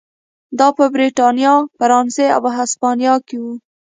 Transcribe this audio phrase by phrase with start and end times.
[0.59, 3.45] دا په برېټانیا، فرانسې او هسپانیا کې و.